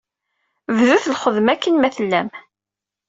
[0.77, 2.29] Bdut lxedma, akken ma tellam.